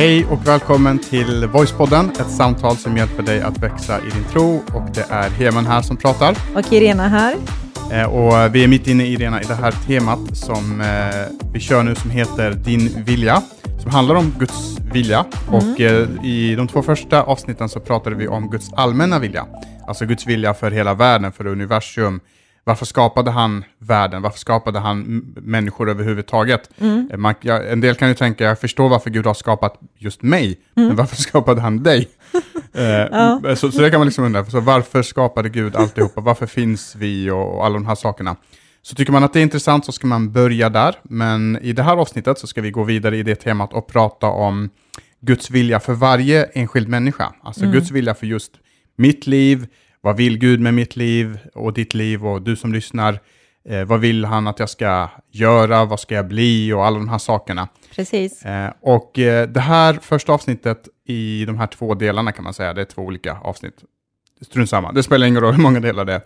[0.00, 4.62] Hej och välkommen till Voicepodden, ett samtal som hjälper dig att växa i din tro.
[4.74, 6.36] Och det är Heman här som pratar.
[6.54, 7.34] Och Irena här.
[7.92, 11.82] Eh, och vi är mitt inne Irena, i det här temat som eh, vi kör
[11.82, 13.42] nu som heter Din vilja,
[13.82, 15.24] som handlar om Guds vilja.
[15.48, 15.54] Mm.
[15.54, 19.46] Och eh, i de två första avsnitten så pratade vi om Guds allmänna vilja,
[19.86, 22.20] alltså Guds vilja för hela världen, för universum,
[22.64, 24.22] varför skapade han världen?
[24.22, 26.70] Varför skapade han människor överhuvudtaget?
[26.78, 27.08] Mm.
[27.12, 30.22] Eh, man, ja, en del kan ju tänka, jag förstår varför Gud har skapat just
[30.22, 30.88] mig, mm.
[30.88, 32.08] men varför skapade han dig?
[32.72, 33.40] eh, ja.
[33.56, 36.20] så, så det kan man liksom undra, så varför skapade Gud alltihopa?
[36.20, 38.36] Varför finns vi och, och alla de här sakerna?
[38.82, 41.82] Så tycker man att det är intressant så ska man börja där, men i det
[41.82, 44.70] här avsnittet så ska vi gå vidare i det temat och prata om
[45.20, 47.32] Guds vilja för varje enskild människa.
[47.42, 47.72] Alltså mm.
[47.72, 48.52] Guds vilja för just
[48.96, 49.66] mitt liv,
[50.00, 53.18] vad vill Gud med mitt liv och ditt liv och du som lyssnar?
[53.68, 55.84] Eh, vad vill han att jag ska göra?
[55.84, 56.72] Vad ska jag bli?
[56.72, 57.68] Och alla de här sakerna.
[57.94, 58.44] Precis.
[58.44, 62.74] Eh, och eh, det här första avsnittet i de här två delarna kan man säga,
[62.74, 63.74] det är två olika avsnitt.
[64.40, 66.22] Strunt samma, det spelar ingen roll hur många delar det är.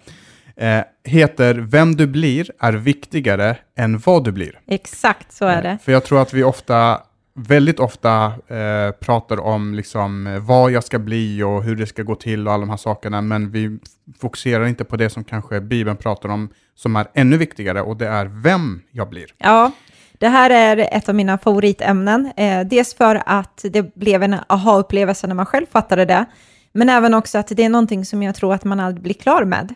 [0.57, 4.61] Eh, heter Vem du blir är viktigare än vad du blir.
[4.67, 5.79] Exakt, så är eh, det.
[5.85, 7.01] För jag tror att vi ofta
[7.35, 12.15] väldigt ofta eh, pratar om liksom, vad jag ska bli och hur det ska gå
[12.15, 13.79] till och alla de här sakerna, men vi
[14.21, 18.07] fokuserar inte på det som kanske Bibeln pratar om, som är ännu viktigare, och det
[18.07, 19.27] är vem jag blir.
[19.39, 19.71] Ja,
[20.19, 22.33] det här är ett av mina favoritämnen.
[22.37, 26.25] Eh, dels för att det blev en aha-upplevelse när man själv fattade det,
[26.73, 29.45] men även också att det är någonting som jag tror att man aldrig blir klar
[29.45, 29.75] med.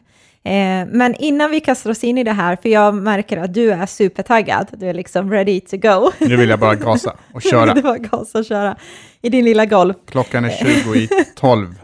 [0.48, 3.72] Eh, men innan vi kastar oss in i det här, för jag märker att du
[3.72, 6.10] är supertaggad, du är liksom ready to go.
[6.18, 7.74] Nu vill jag bara gasa och köra.
[7.74, 8.76] du bara gasa och köra
[9.22, 9.96] i din lilla golf.
[10.06, 11.74] Klockan är 20 i 12.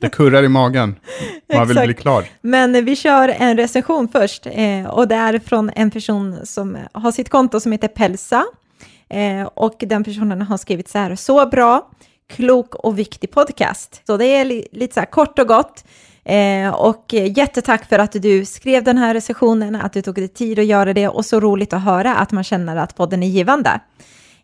[0.00, 0.96] Det kurrar i magen.
[1.54, 2.24] Man vill bli klar.
[2.40, 7.12] Men vi kör en recension först eh, och det är från en person som har
[7.12, 8.44] sitt konto som heter Pelsa.
[9.08, 11.90] Eh, och den personen har skrivit så här, så bra,
[12.28, 14.02] klok och viktig podcast.
[14.06, 15.84] Så det är lite så här kort och gott.
[16.24, 20.58] Eh, och jättetack för att du skrev den här recensionen, att du tog dig tid
[20.58, 23.80] att göra det och så roligt att höra att man känner att podden är givande.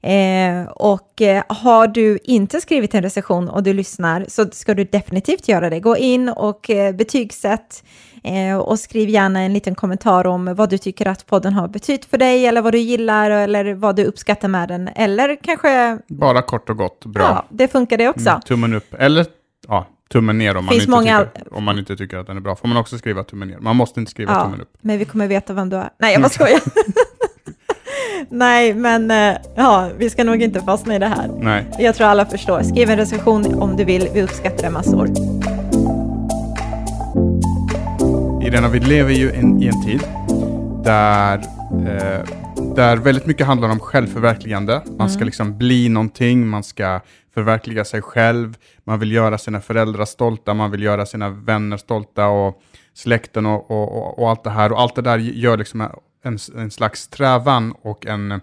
[0.03, 4.85] Eh, och eh, har du inte skrivit en recension och du lyssnar så ska du
[4.85, 5.81] definitivt göra det.
[5.81, 7.85] Gå in och eh, betygsätt
[8.25, 12.05] eh, och skriv gärna en liten kommentar om vad du tycker att podden har betytt
[12.05, 14.89] för dig eller vad du gillar eller vad du uppskattar med den.
[14.89, 15.99] Eller kanske...
[16.09, 17.25] Bara kort och gott, bra.
[17.25, 18.29] Ja, det funkar det också.
[18.29, 19.27] Mm, tummen upp, eller
[19.69, 21.25] ja, tummen ner om man, inte många...
[21.25, 22.57] tycker, om man inte tycker att den är bra.
[22.57, 23.59] Får man också skriva tummen ner.
[23.59, 24.71] Man måste inte skriva ja, tummen upp.
[24.81, 25.91] Men vi kommer veta vem du är.
[25.99, 26.61] Nej, jag bara skojar.
[28.31, 31.31] Nej, men eh, ja, vi ska nog inte fastna i det här.
[31.39, 31.67] Nej.
[31.79, 32.63] Jag tror alla förstår.
[32.63, 34.09] Skriv en recension om du vill.
[34.15, 35.09] Vi uppskattar det massor.
[38.47, 40.01] Irena, vi lever ju in, i en tid
[40.85, 41.39] där,
[41.87, 42.21] eh,
[42.79, 44.83] där väldigt mycket handlar om självförverkligande.
[44.87, 45.09] Man mm.
[45.09, 47.01] ska liksom bli någonting, man ska
[47.35, 52.27] förverkliga sig själv, man vill göra sina föräldrar stolta, man vill göra sina vänner stolta
[52.27, 52.63] och
[52.95, 54.73] släkten och, och, och, och allt det här.
[54.73, 55.81] Och allt det där gör liksom
[56.25, 58.41] en, en slags strävan och en,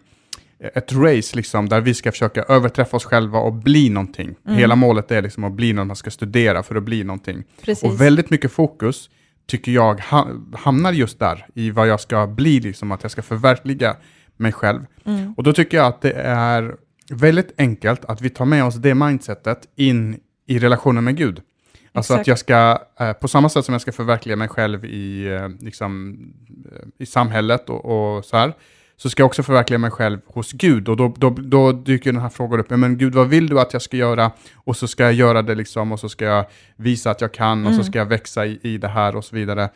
[0.60, 4.36] ett race liksom, där vi ska försöka överträffa oss själva och bli någonting.
[4.46, 4.58] Mm.
[4.58, 7.44] Hela målet är liksom att bli något man ska studera för att bli någonting.
[7.62, 7.84] Precis.
[7.84, 9.10] Och väldigt mycket fokus
[9.48, 13.22] tycker jag ha, hamnar just där, i vad jag ska bli, liksom, att jag ska
[13.22, 13.96] förverkliga
[14.38, 14.86] mig själv.
[15.06, 15.34] Mm.
[15.38, 16.76] Och då tycker jag att det är
[17.10, 21.42] väldigt enkelt att vi tar med oss det mindsetet in i relationen med Gud.
[21.96, 22.22] Alltså Exakt.
[22.22, 25.50] att jag ska, eh, på samma sätt som jag ska förverkliga mig själv i, eh,
[25.60, 26.18] liksom,
[26.72, 28.54] eh, i samhället och, och, så här,
[28.98, 30.90] så ska jag också förverkliga mig själv hos Gud.
[30.90, 33.74] Och då, då, då dyker den här frågan upp, men Gud vad vill du att
[33.74, 34.32] jag ska göra?
[34.56, 36.46] Och så ska jag göra det liksom, och så ska jag
[36.76, 37.68] visa att jag kan, mm.
[37.68, 37.92] och så mm.
[37.92, 39.70] ska jag växa i, i det här och så vidare.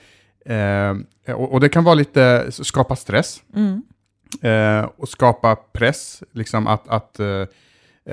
[0.46, 3.44] Eh, och, och, det kan vara lite, skapa stress.
[3.56, 3.82] Mm.
[4.42, 7.44] Eh, och skapa press, liksom att, att eh,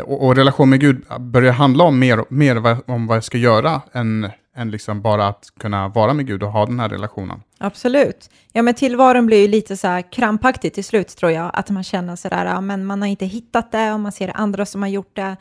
[0.02, 3.80] och, och, relation med Gud börjar handla om mer, mer om vad jag ska göra
[3.92, 7.42] än, än liksom bara att kunna vara med Gud och ha den här relationen.
[7.58, 8.30] Absolut.
[8.52, 11.84] Ja, men tillvaron blir ju lite så här krampaktig till slut tror jag, att man
[11.84, 14.82] känner så där, ja, men man har inte hittat det och man ser andra som
[14.82, 15.36] har gjort det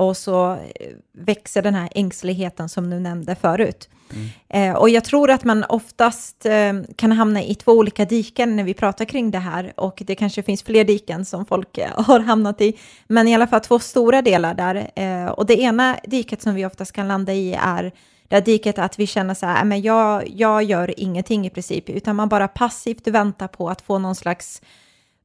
[0.00, 3.88] och så eh, växer den här ängsligheten som du nämnde förut.
[4.12, 4.28] Mm.
[4.48, 8.64] Eh, och jag tror att man oftast eh, kan hamna i två olika diken när
[8.64, 12.20] vi pratar kring det här och det kanske finns fler diken som folk eh, har
[12.20, 14.90] hamnat i, men i alla fall två stora delar där.
[15.38, 17.92] Och det ena diket som vi oftast kan landa i är
[18.28, 22.16] det diket att vi känner så här, men jag, jag gör ingenting i princip, utan
[22.16, 24.62] man bara passivt väntar på att få någon slags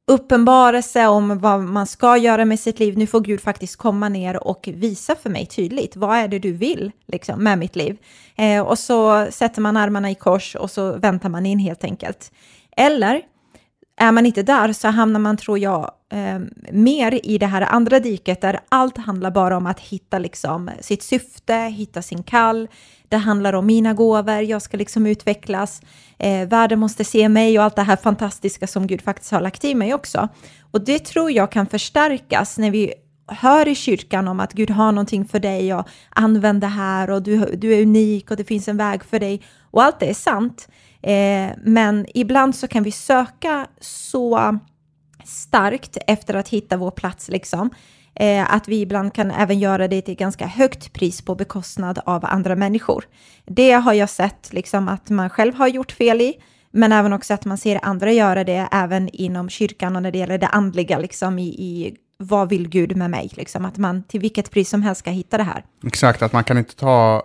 [0.07, 2.98] uppenbarelse om vad man ska göra med sitt liv.
[2.98, 5.96] Nu får Gud faktiskt komma ner och visa för mig tydligt.
[5.96, 7.98] Vad är det du vill liksom, med mitt liv?
[8.36, 12.31] Eh, och så sätter man armarna i kors och så väntar man in helt enkelt.
[12.78, 13.22] Eller
[13.97, 16.39] är man inte där så hamnar man, tror jag, eh,
[16.71, 21.03] mer i det här andra diket där allt handlar bara om att hitta liksom sitt
[21.03, 22.68] syfte, hitta sin kall.
[23.09, 25.81] Det handlar om mina gåvor, jag ska liksom utvecklas.
[26.18, 29.63] Eh, världen måste se mig och allt det här fantastiska som Gud faktiskt har lagt
[29.63, 30.30] i mig också.
[30.71, 32.94] Och det tror jag kan förstärkas när vi
[33.27, 37.21] hör i kyrkan om att Gud har någonting för dig och använd det här och
[37.21, 39.41] du, du är unik och det finns en väg för dig.
[39.71, 40.68] Och allt det är sant.
[41.06, 44.60] Eh, men ibland så kan vi söka så
[45.24, 47.69] starkt efter att hitta vår plats, liksom,
[48.16, 52.25] eh, att vi ibland kan även göra det till ganska högt pris på bekostnad av
[52.25, 53.06] andra människor.
[53.46, 56.34] Det har jag sett liksom, att man själv har gjort fel i,
[56.72, 60.18] men även också att man ser andra göra det även inom kyrkan och när det
[60.18, 63.31] gäller det andliga, liksom, i, i vad vill Gud med mig?
[63.34, 65.63] Liksom, att man till vilket pris som helst ska hitta det här.
[65.88, 67.24] Exakt, att man kan inte ta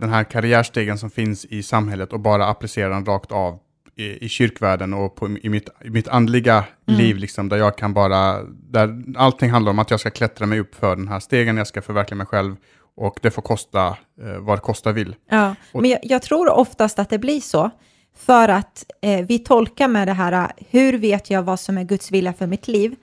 [0.00, 3.58] den här karriärstegen som finns i samhället och bara applicera den rakt av
[3.96, 7.00] i, i kyrkvärlden och på, i, mitt, i mitt andliga mm.
[7.00, 10.60] liv, liksom, där jag kan bara, där allting handlar om att jag ska klättra mig
[10.60, 12.56] upp för den här stegen, jag ska förverkliga mig själv
[12.96, 13.86] och det får kosta
[14.22, 15.16] eh, vad det kosta vill.
[15.30, 17.70] Ja, och, men jag, jag, tror oftast att det blir så,
[18.16, 22.10] för att eh, vi tolkar med det här, hur vet jag vad som är Guds
[22.10, 22.96] vilja för mitt liv?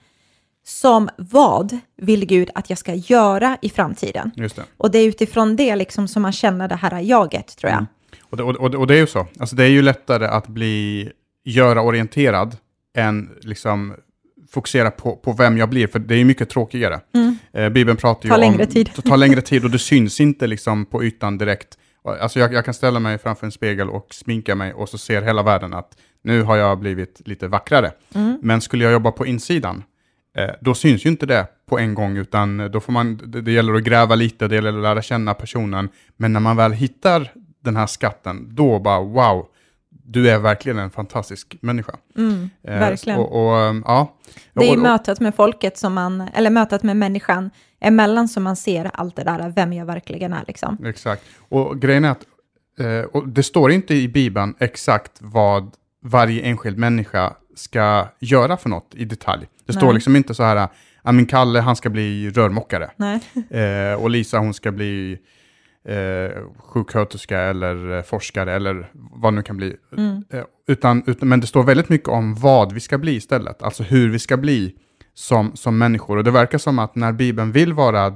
[0.72, 4.32] Som vad vill Gud att jag ska göra i framtiden?
[4.36, 4.60] Det.
[4.78, 7.78] Och det är utifrån det liksom som man känner det här jaget, tror jag.
[7.78, 7.88] Mm.
[8.30, 9.28] Och, det, och, och, det är ju så.
[9.40, 11.12] Alltså det är ju lättare att bli
[11.46, 12.58] göra-orienterad
[12.98, 13.94] än liksom
[14.52, 17.00] fokusera på, på vem jag blir, för det är ju mycket tråkigare.
[17.14, 17.38] Mm.
[17.54, 18.58] Eh, Bibeln pratar ju ta om...
[18.58, 21.78] Det tar längre tid och det syns inte liksom på ytan direkt.
[22.04, 25.22] Alltså jag, jag, kan ställa mig framför en spegel och sminka mig och så ser
[25.22, 27.92] hela världen att nu har jag blivit lite vackrare.
[28.16, 28.40] Mm.
[28.42, 29.84] Men skulle jag jobba på insidan,
[30.60, 33.84] då syns ju inte det på en gång, utan då får man, det, gäller att
[33.84, 35.90] gräva lite, det gäller att lära känna personen.
[36.18, 37.32] Men när man väl hittar
[37.64, 39.46] den här skatten, då bara wow,
[39.90, 41.98] du är verkligen en fantastisk människa.
[42.18, 43.20] Mm, eh, verkligen.
[43.20, 44.16] Och, och, eh, ja.
[44.54, 47.50] Det är och, mötet med folket som man, eller mötet med människan
[47.80, 50.86] emellan som man ser allt det där, vem jag verkligen är liksom.
[50.86, 51.24] Exakt.
[51.50, 52.26] Och grejen är att,
[53.12, 55.72] och det står inte i Bibeln exakt vad
[56.04, 59.42] varje enskild människa ska göra för något i detalj.
[59.42, 59.78] Det Nej.
[59.82, 60.68] står liksom inte så här,
[61.04, 62.92] ja min Kalle han ska bli rörmokare.
[63.50, 65.18] Eh, och Lisa hon ska bli
[65.86, 69.76] eh, sjuksköterska eller eh, forskare eller vad nu kan bli.
[69.98, 70.24] Mm.
[70.30, 73.84] Eh, utan, utan, men det står väldigt mycket om vad vi ska bli istället, alltså
[73.84, 74.76] hur vi ska bli
[75.14, 76.18] som, som människor.
[76.18, 78.16] Och det verkar som att när Bibeln vill vara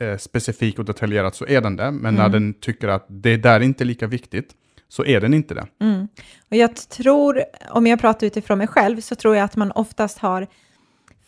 [0.00, 2.14] eh, specifik och detaljerad så är den det, men mm.
[2.14, 4.54] när den tycker att det där är inte lika viktigt,
[4.90, 5.66] så är den inte det.
[5.80, 6.08] Mm.
[6.50, 10.18] Och jag tror, om jag pratar utifrån mig själv, så tror jag att man oftast
[10.18, 10.46] har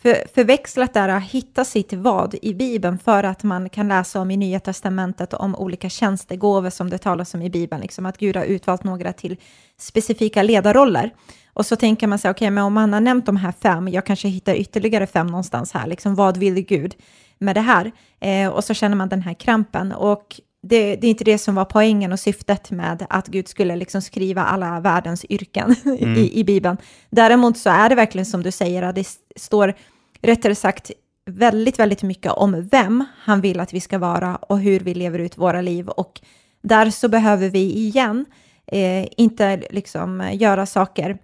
[0.01, 4.31] för, förväxlat där att hitta sitt vad i Bibeln för att man kan läsa om
[4.31, 8.35] i Nya Testamentet om olika tjänstegåvor som det talas om i Bibeln, liksom att Gud
[8.35, 9.37] har utvalt några till
[9.77, 11.13] specifika ledarroller.
[11.53, 13.87] Och så tänker man sig, okej, okay, men om man har nämnt de här fem,
[13.87, 16.95] jag kanske hittar ytterligare fem någonstans här, liksom vad vill Gud
[17.37, 17.91] med det här?
[18.19, 19.91] Eh, och så känner man den här krampen.
[19.91, 23.75] Och det, det, är inte det som var poängen och syftet med att Gud skulle
[23.75, 26.15] liksom skriva alla världens yrken mm.
[26.17, 26.77] i, i Bibeln.
[27.09, 29.73] Däremot så är det verkligen som du säger, att det står
[30.21, 30.91] rättare sagt
[31.25, 35.19] väldigt, väldigt mycket om vem han vill att vi ska vara och hur vi lever
[35.19, 35.87] ut våra liv.
[35.87, 36.21] Och
[36.61, 38.25] där så behöver vi igen
[38.67, 41.17] eh, inte liksom göra saker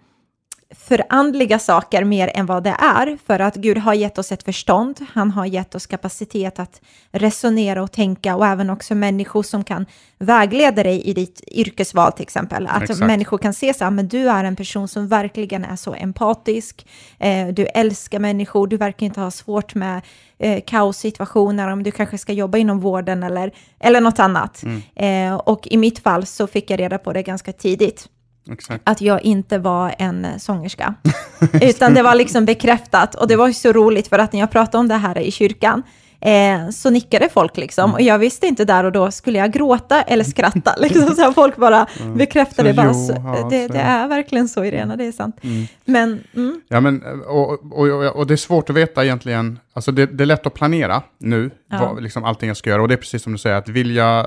[0.76, 5.06] förandliga saker mer än vad det är, för att Gud har gett oss ett förstånd,
[5.14, 9.86] han har gett oss kapacitet att resonera och tänka och även också människor som kan
[10.18, 12.68] vägleda dig i ditt yrkesval till exempel.
[12.68, 13.00] Att Exakt.
[13.00, 16.88] människor kan se så här, men du är en person som verkligen är så empatisk,
[17.20, 20.02] eh, du älskar människor, du verkar inte ha svårt med
[20.38, 24.64] eh, kaossituationer, om du kanske ska jobba inom vården eller, eller något annat.
[24.64, 24.82] Mm.
[24.96, 28.10] Eh, och i mitt fall så fick jag reda på det ganska tidigt.
[28.52, 28.82] Exakt.
[28.90, 30.96] att jag inte var en sångerska.
[31.62, 33.16] Utan det var liksom bekräftat.
[33.16, 35.84] Och det var så roligt för att när jag pratade om det här i kyrkan
[36.22, 37.84] eh, så nickade folk liksom.
[37.84, 37.94] Mm.
[37.94, 40.76] Och jag visste inte där och då, skulle jag gråta eller skratta?
[40.82, 42.18] liksom, så folk bara mm.
[42.18, 45.36] bekräftade, bara, jo, ja, det, det, är verkligen så Irena, det är sant.
[45.42, 45.68] Mm.
[45.86, 46.62] Men, mm.
[46.68, 50.24] Ja, men och, och, och, och, det är svårt att veta egentligen, alltså det, det
[50.24, 51.80] är lätt att planera nu, ja.
[51.80, 52.82] vad, liksom allting jag ska göra.
[52.82, 54.26] Och det är precis som du säger, att vilja,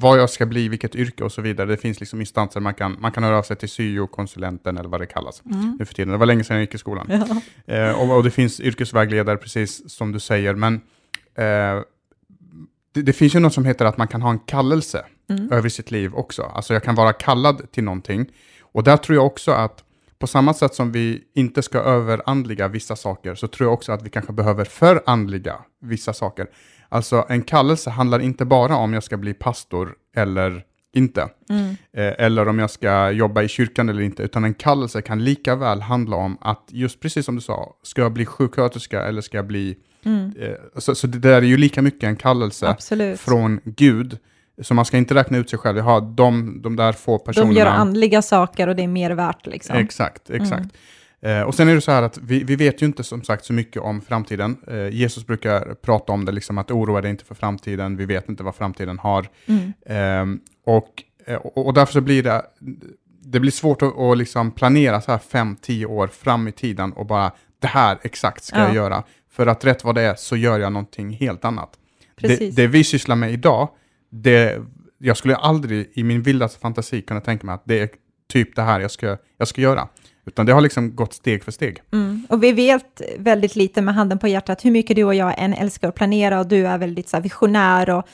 [0.00, 1.66] vad jag ska bli, vilket yrke och så vidare.
[1.66, 5.00] Det finns liksom instanser man kan, man kan höra av sig till syo-konsulenten eller vad
[5.00, 5.76] det kallas mm.
[5.78, 6.12] nu för tiden.
[6.12, 7.06] Det var länge sedan jag gick i skolan.
[7.08, 7.74] Ja.
[7.74, 10.54] Eh, och, och det finns yrkesvägledare, precis som du säger.
[10.54, 10.80] Men
[11.36, 11.82] eh,
[12.92, 15.52] det, det, finns ju något som heter att man kan ha en kallelse mm.
[15.52, 16.42] över sitt liv också.
[16.42, 18.26] Alltså jag kan vara kallad till någonting.
[18.60, 19.84] Och där tror jag också att
[20.18, 24.02] på samma sätt som vi inte ska överandliga vissa saker, så tror jag också att
[24.02, 26.46] vi kanske behöver förandliga vissa saker.
[26.88, 30.64] Alltså en kallelse handlar inte bara om jag ska bli pastor eller
[30.94, 31.28] inte.
[31.50, 31.68] Mm.
[31.92, 35.56] Eh, eller om jag ska jobba i kyrkan eller inte, utan en kallelse kan lika
[35.56, 39.36] väl handla om att just precis som du sa, ska jag bli sjuksköterska eller ska
[39.36, 39.76] jag bli...
[40.06, 40.32] Mm.
[40.38, 43.20] Eh, så, så det där är ju lika mycket en kallelse Absolut.
[43.20, 44.18] från Gud.
[44.62, 47.52] Så man ska inte räkna ut sig själv, Jaha, de, de där få personerna...
[47.52, 49.76] De gör andliga saker och det är mer värt liksom.
[49.76, 50.52] Exakt, exakt.
[51.20, 51.40] Mm.
[51.40, 53.44] Eh, och sen är det så här att vi, vi vet ju inte som sagt
[53.44, 54.56] så mycket om framtiden.
[54.66, 58.28] Eh, Jesus brukar prata om det, liksom att oroa dig inte för framtiden, vi vet
[58.28, 59.28] inte vad framtiden har.
[59.46, 59.72] Mm.
[59.86, 60.40] Ehm,
[61.26, 62.42] eh, och, och, därför så blir det,
[63.24, 66.92] det blir svårt att, att liksom planera så här fem, tio år fram i tiden
[66.92, 68.64] och bara det här exakt ska ja.
[68.64, 69.02] jag göra.
[69.30, 71.78] För att rätt vad det är så gör jag någonting helt annat.
[72.20, 73.68] Det, det, vi sysslar med idag,
[74.10, 74.62] det,
[74.98, 77.88] jag skulle aldrig i min vildaste fantasi kunna tänka mig att det är
[78.28, 79.88] typ det här jag ska, jag ska göra.
[80.26, 81.82] Utan det har liksom gått steg för steg.
[81.92, 82.26] Mm.
[82.28, 85.54] Och vi vet väldigt lite med handen på hjärtat hur mycket du och jag än
[85.54, 88.06] älskar att planera och du är väldigt så visionär och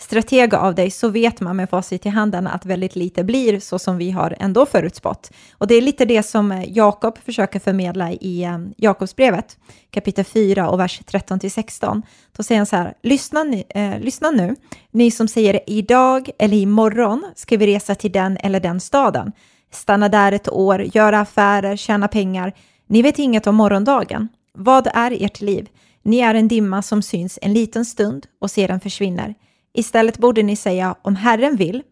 [0.00, 3.78] strateg av dig så vet man med facit i handen att väldigt lite blir så
[3.78, 5.30] som vi har ändå förutspått.
[5.52, 9.58] Och det är lite det som eh, Jakob försöker förmedla i eh, Jakobsbrevet,
[9.90, 12.02] kapitel 4 och vers 13 till 16.
[12.36, 14.56] Då säger han så här, lyssna, ni, eh, lyssna nu,
[14.90, 19.32] ni som säger idag eller imorgon ska vi resa till den eller den staden
[19.74, 22.52] stanna där ett år, göra affärer, tjäna pengar.
[22.86, 24.28] Ni vet inget om morgondagen.
[24.52, 25.68] Vad är ert liv?
[26.02, 29.34] Ni är en dimma som syns en liten stund och sedan försvinner.
[29.74, 31.82] Istället borde ni säga om Herren vill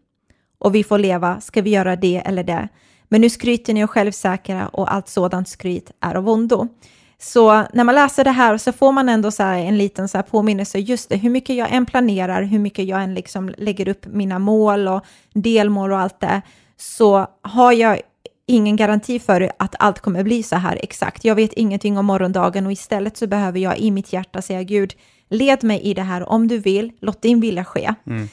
[0.59, 2.67] och vi får leva ska vi göra det eller det.
[3.07, 6.67] Men nu skryter ni och självsäkra och allt sådant skryt är av ondo.
[7.17, 10.79] Så när man läser det här så får man ändå så en liten så påminnelse,
[10.79, 14.39] just det, hur mycket jag än planerar, hur mycket jag än liksom lägger upp mina
[14.39, 16.41] mål och delmål och allt det,
[16.77, 18.01] så har jag
[18.45, 21.25] ingen garanti för att allt kommer bli så här exakt.
[21.25, 24.93] Jag vet ingenting om morgondagen och istället så behöver jag i mitt hjärta säga Gud,
[25.29, 27.93] led mig i det här om du vill, låt din vilja ske.
[28.07, 28.27] Mm.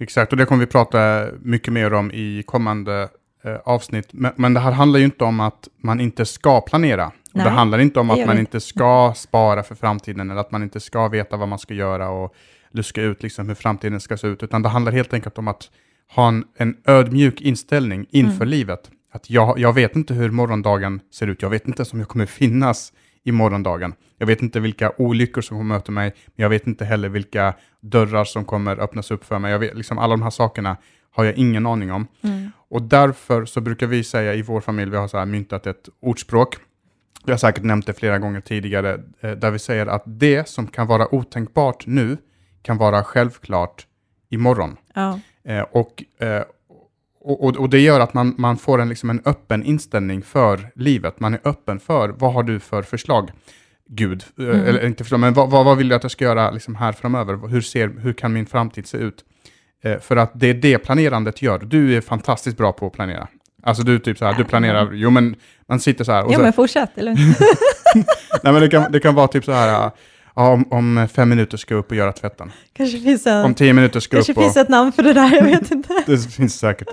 [0.00, 3.08] Exakt, och det kommer vi prata mycket mer om i kommande
[3.44, 4.08] eh, avsnitt.
[4.10, 7.12] Men, men, det här handlar ju inte om att man inte ska planera.
[7.32, 10.62] Nej, det handlar inte om att man inte ska spara för framtiden eller att man
[10.62, 12.34] inte ska veta vad man ska göra och
[12.70, 15.70] luska ut liksom hur framtiden ska se ut, utan det handlar helt enkelt om att
[16.14, 18.48] ha en, en ödmjuk inställning inför mm.
[18.48, 18.90] livet.
[19.12, 22.26] Att jag, jag vet inte hur morgondagen ser ut, jag vet inte om jag kommer
[22.26, 22.92] finnas
[23.24, 23.94] i morgondagen.
[24.18, 27.54] Jag vet inte vilka olyckor som kommer möta mig, men jag vet inte heller vilka
[27.80, 29.52] dörrar som kommer öppnas upp för mig.
[29.52, 30.76] Jag vet, liksom, alla de här sakerna
[31.10, 32.06] har jag ingen aning om.
[32.22, 32.50] Mm.
[32.68, 35.88] Och därför så brukar vi säga i vår familj, vi har så här myntat ett
[36.00, 36.56] ordspråk,
[37.24, 40.66] vi har säkert nämnt det flera gånger tidigare, eh, där vi säger att det som
[40.66, 42.16] kan vara otänkbart nu
[42.62, 43.86] kan vara självklart
[44.30, 44.76] imorgon.
[44.94, 45.20] Ja.
[45.44, 46.42] Eh, och, eh,
[47.24, 51.20] och, och, det gör att man, man får en, liksom en öppen inställning för livet.
[51.20, 53.30] Man är öppen för, vad har du för förslag?
[53.88, 54.66] Gud, eh, mm.
[54.66, 56.92] eller inte förslag, men vad, vad, vad, vill du att jag ska göra liksom här
[56.92, 57.48] framöver?
[57.48, 59.24] Hur, ser, hur kan min framtid se ut?
[59.84, 61.58] Eh, för att det är det planerandet gör.
[61.58, 63.28] Du är fantastiskt bra på att planera.
[63.62, 65.36] Alltså du typ så här, du planerar, jo men
[65.66, 66.24] man sitter så här.
[66.24, 67.14] Och jo så, men fortsätt, eller?
[68.42, 69.90] Nej men det kan, det kan vara typ så här,
[70.34, 72.52] Ja, om, om, fem minuter ska jag upp och göra tvätten.
[72.72, 74.44] Kanske finns en, om tio minuter ska kanske upp och...
[74.44, 75.94] finns ett namn för det där, jag vet inte.
[76.06, 76.88] det finns säkert.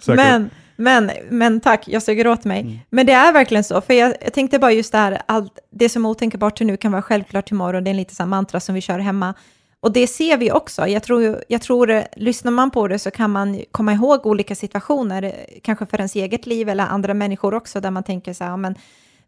[0.00, 0.16] säkert.
[0.16, 2.60] Men, men, men tack, jag suger åt mig.
[2.60, 2.78] Mm.
[2.90, 5.88] Men det är verkligen så, för jag, jag tänkte bara just det här, allt, det
[5.88, 8.60] som är otänkbart till nu kan vara självklart imorgon, det är en lite så mantra
[8.60, 9.34] som vi kör hemma.
[9.80, 10.86] Och det ser vi också.
[10.86, 15.34] Jag tror, jag tror, lyssnar man på det så kan man komma ihåg olika situationer,
[15.62, 18.74] kanske för ens eget liv eller andra människor också, där man tänker så här, men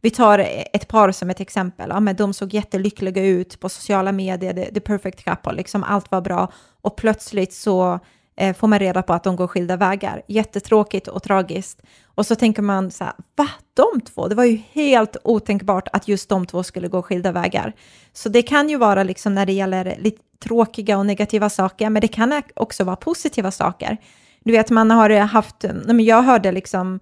[0.06, 0.38] vi tar
[0.72, 1.90] ett par som ett exempel.
[1.90, 6.10] Ja, men de såg jättelyckliga ut på sociala medier, the, the perfect couple, liksom allt
[6.10, 6.52] var bra.
[6.80, 8.00] Och plötsligt så
[8.36, 10.22] eh, får man reda på att de går skilda vägar.
[10.26, 11.82] Jättetråkigt och tragiskt.
[12.04, 14.28] Och så tänker man så här, va, de två?
[14.28, 17.72] Det var ju helt otänkbart att just de två skulle gå skilda vägar.
[18.12, 22.00] Så det kan ju vara liksom när det gäller lite tråkiga och negativa saker, men
[22.00, 23.96] det kan också vara positiva saker.
[24.44, 27.00] Du vet, man har haft, jag hörde liksom,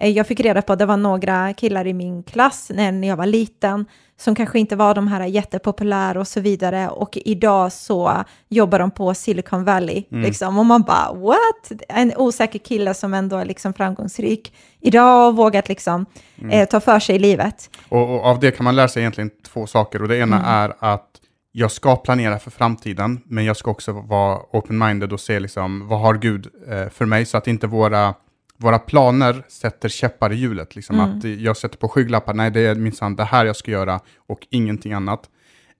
[0.00, 3.26] jag fick reda på att det var några killar i min klass när jag var
[3.26, 3.86] liten
[4.20, 8.90] som kanske inte var de här jättepopulära och så vidare och idag så jobbar de
[8.90, 10.24] på Silicon Valley mm.
[10.24, 11.72] liksom och man bara what?
[11.88, 16.06] En osäker kille som ändå är liksom framgångsrik idag och vågat liksom
[16.38, 16.50] mm.
[16.50, 17.70] eh, ta för sig i livet.
[17.88, 20.48] Och, och, av det kan man lära sig egentligen två saker och det ena mm.
[20.48, 21.08] är att
[21.52, 26.00] jag ska planera för framtiden men jag ska också vara open-minded och se liksom vad
[26.00, 28.14] har Gud eh, för mig så att inte våra
[28.58, 30.76] våra planer sätter käppar i hjulet.
[30.76, 31.18] Liksom mm.
[31.18, 34.46] Att jag sätter på skygglappar, nej det är minsann det här jag ska göra och
[34.50, 35.28] ingenting annat.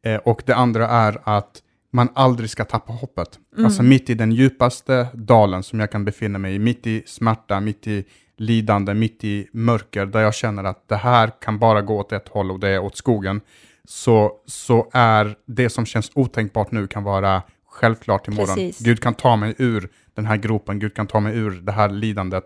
[0.04, 3.38] Eh, och det andra är att man aldrig ska tappa hoppet.
[3.52, 3.64] Mm.
[3.64, 7.60] Alltså mitt i den djupaste dalen som jag kan befinna mig i, mitt i smärta,
[7.60, 8.04] mitt i
[8.36, 12.28] lidande, mitt i mörker, där jag känner att det här kan bara gå åt ett
[12.28, 13.40] håll och det är åt skogen,
[13.84, 18.54] så, så är det som känns otänkbart nu kan vara självklart imorgon.
[18.54, 18.78] Precis.
[18.78, 21.88] Gud kan ta mig ur den här gropen, Gud kan ta mig ur det här
[21.88, 22.44] lidandet.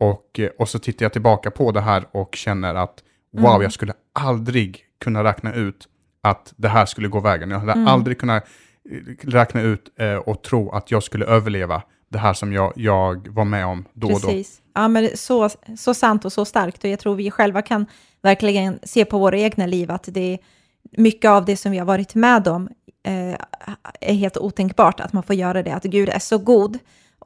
[0.00, 3.62] Och, eh, och så tittar jag tillbaka på det här och känner att wow, Mm.
[3.62, 5.88] jag skulle aldrig kunna räkna ut
[6.22, 7.50] att det här skulle gå vägen.
[7.50, 7.86] Jag hade Mm.
[7.88, 8.44] aldrig kunnat
[8.90, 13.28] eh, räkna ut eh, och tro att jag skulle överleva det här som jag, jag
[13.28, 14.26] var med om då och då.
[14.28, 14.60] Precis.
[14.74, 15.48] Ja, men så,
[15.78, 16.84] så sant och så starkt.
[16.84, 17.86] Och jag tror vi själva kan
[18.22, 20.38] verkligen se på våra egna liv att det är
[20.96, 22.68] mycket av det som vi har varit med om
[23.06, 23.34] eh,
[24.00, 25.74] är helt otänkbart att man får göra det.
[25.74, 26.78] Att Gud är så god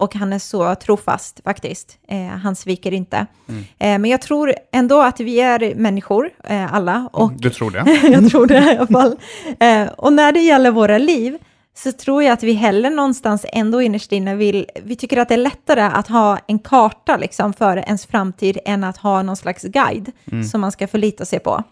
[0.02, 1.99] och han är så trofast faktiskt.
[2.09, 3.26] Eh, han sviker inte.
[3.49, 3.64] Mm.
[3.78, 7.09] Eh, men jag tror ändå att vi är människor, eh, alla.
[7.12, 8.00] Och Du tror det?
[8.12, 9.16] jag tror det i alla fall.
[9.61, 11.38] Eh, och när det gäller våra liv
[11.75, 15.35] så tror jag att vi heller någonstans ändå innerst inne vill, vi tycker att det
[15.35, 19.62] är lättare att ha en karta liksom för ens framtid än att ha någon slags
[19.62, 20.44] guide Mm.
[20.44, 21.62] som man ska förlita sig på.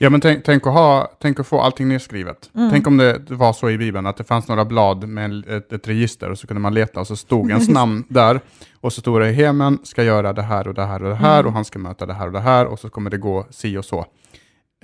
[0.00, 2.50] Ja, men tänk, tänk, att ha, tänk att få allting nedskrivet.
[2.54, 2.70] Mm.
[2.70, 5.88] Tänk om det var så i Bibeln, att det fanns några blad med ett, ett
[5.88, 8.40] register och så kunde man leta och så stod ens namn där.
[8.80, 11.38] Och så stod det Hemen ska göra det här och det här och det här
[11.40, 11.46] Mm.
[11.46, 13.76] och han ska möta det här och det här och så kommer det gå si
[13.76, 13.98] och så.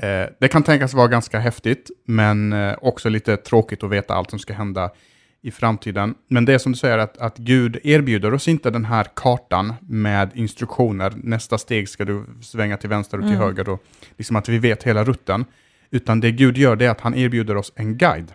[0.01, 4.31] Eh, det kan tänkas vara ganska häftigt, men eh, också lite tråkigt att veta allt
[4.31, 4.91] som ska hända
[5.45, 6.15] i framtiden.
[6.29, 9.73] Men det är som du säger, att, att Gud erbjuder oss inte den här kartan
[9.81, 11.13] med instruktioner.
[11.17, 13.43] Nästa steg ska du svänga till vänster och till Mm.
[13.47, 13.69] höger.
[13.69, 13.83] Och
[14.17, 15.45] liksom att vi vet hela rutten.
[15.91, 18.33] Utan det Gud gör det är att han erbjuder oss en guide.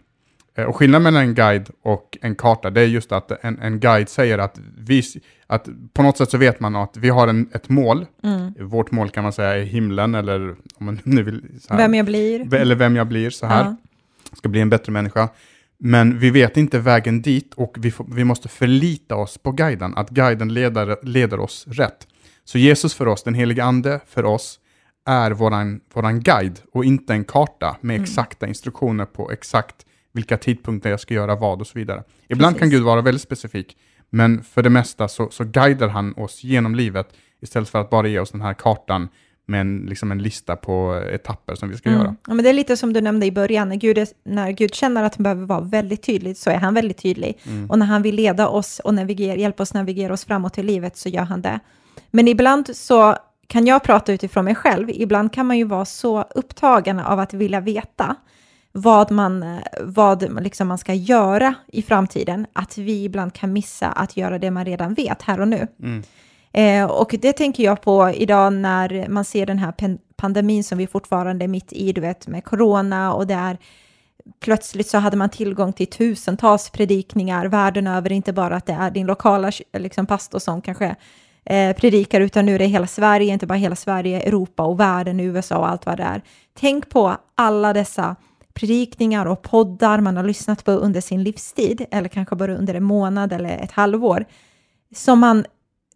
[0.58, 3.80] Eh, Och skillnaden mellan en guide och en karta, det är just att en, en
[3.80, 5.04] guide säger att, vi,
[5.48, 8.06] att på något sätt så vet man att vi har en, ett mål.
[8.24, 8.54] Mm.
[8.60, 11.42] Vårt mål kan man säga är himlen, eller om man nu vill...
[11.62, 12.54] Så här, Vem jag blir.
[12.54, 13.64] eller vem jag blir så här.
[13.64, 13.76] Ja.
[14.38, 15.30] Ska bli en bättre människa.
[15.80, 19.94] Men vi vet inte vägen dit och vi, får, vi måste förlita oss på guiden,
[19.96, 22.08] att guiden leder, leder oss rätt.
[22.44, 24.60] Så Jesus för oss, den helige ande för oss,
[25.06, 28.04] är våran, våran guide och inte en karta med Mm.
[28.04, 32.04] exakta instruktioner på exakt vilka tidpunkter jag ska göra vad och så vidare.
[32.28, 32.80] Ibland kan Precis.
[32.80, 33.78] Gud vara väldigt specifik,
[34.10, 37.08] men för det mesta så, så guidar han oss genom livet
[37.42, 39.10] istället för att bara ge oss den här kartan
[39.50, 42.02] med en, liksom en lista på etapper som vi ska göra.
[42.02, 42.16] Mm.
[42.28, 44.74] Ja, men det är lite som du nämnde i början, när Gud, är, när Gud
[44.74, 47.40] känner att han behöver vara väldigt tydlig så är han väldigt tydlig.
[47.44, 47.70] Mm.
[47.70, 50.98] Och när han vill leda oss och navigera, hjälpa oss navigera oss framåt i livet
[50.98, 51.60] så gör han det.
[52.12, 53.16] Men ibland så
[53.48, 57.34] kan jag prata utifrån mig själv, ibland kan man ju vara så upptagen av att
[57.34, 58.16] vilja veta
[58.72, 63.88] vad man, eh, vad liksom man ska göra i framtiden, att vi ibland kan missa
[63.88, 65.68] att göra det man redan vet här och nu.
[65.84, 66.04] Mm.
[66.54, 69.74] Eh, och det tänker jag på idag när man ser den här
[70.16, 73.58] pandemin som vi fortfarande är mitt i, du vet, med corona och där
[74.40, 78.92] plötsligt så hade man tillgång till tusentals predikningar världen över, inte bara att det är
[78.92, 80.96] din lokala liksom, pastor som kanske
[81.46, 85.20] eh, predikar, utan nu är det hela Sverige, inte bara hela Sverige, Europa och världen,
[85.20, 86.22] USA och allt vad det är.
[86.60, 88.16] Tänk på alla dessa
[88.54, 92.84] predikningar och poddar man har lyssnat på under sin livstid, eller kanske bara under en
[92.84, 94.26] månad eller ett halvår,
[94.96, 95.46] som man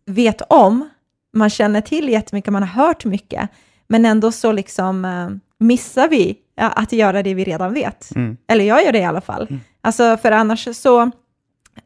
[0.05, 0.89] vet om,
[1.33, 3.49] man känner till jättemycket, man har hört mycket,
[3.87, 8.15] men ändå så liksom eh, missar vi att göra det vi redan vet.
[8.15, 8.37] Mm.
[8.47, 9.59] Eller jag gör det i alla fall.
[9.81, 11.11] Alltså för annars så,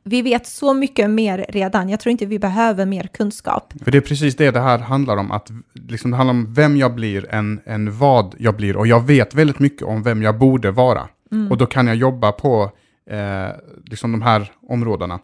[0.04, 1.90] vi vet så mycket mer redan.
[1.90, 3.74] Jag tror inte vi behöver mer kunskap.
[3.84, 6.78] För det är precis det det här handlar om, att liksom det handlar om vem
[6.78, 8.78] jag blir än, än vad jag blir.
[8.78, 11.08] Och jag vet väldigt mycket om vem jag borde vara.
[11.50, 12.72] Och då kan jag jobba på
[13.10, 13.50] eh,
[13.86, 15.20] liksom de här områdena.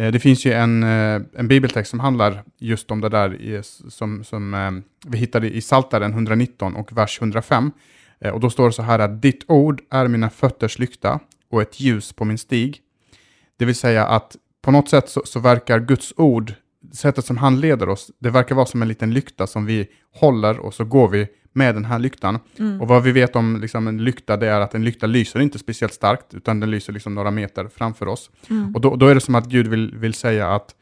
[0.00, 3.62] Eh, det finns ju en, eh, en bibeltext som handlar just om det där i,
[3.88, 4.70] som, som eh,
[5.06, 7.70] vi hittade i Saltaren 119 och vers 105.
[8.20, 11.62] Eh, och då står det så här att ditt ord är mina fötters lykta och
[11.62, 12.78] ett ljus på min stig.
[13.58, 16.52] Det vill säga att på något sätt så, så verkar Guds ord,
[16.92, 20.58] sättet som han leder oss, det verkar vara som en liten lykta som vi håller
[20.58, 22.38] och så går vi med den här lyktan.
[22.80, 25.58] Och vad vi vet om liksom, en lykta, det är att en lykta lyser inte
[25.58, 28.30] speciellt starkt, utan den lyser liksom några meter framför oss.
[28.74, 30.74] Och då, då är det som att Gud vill, vill säga att,